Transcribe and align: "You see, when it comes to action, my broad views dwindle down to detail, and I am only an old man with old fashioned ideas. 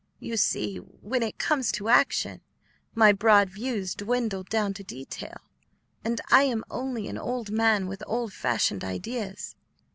"You 0.19 0.35
see, 0.35 0.77
when 0.77 1.21
it 1.21 1.37
comes 1.37 1.71
to 1.73 1.87
action, 1.87 2.41
my 2.95 3.11
broad 3.11 3.49
views 3.51 3.93
dwindle 3.93 4.41
down 4.41 4.73
to 4.73 4.83
detail, 4.83 5.37
and 6.03 6.19
I 6.31 6.41
am 6.41 6.63
only 6.71 7.07
an 7.07 7.19
old 7.19 7.51
man 7.51 7.85
with 7.85 8.01
old 8.07 8.33
fashioned 8.33 8.83
ideas. 8.83 9.55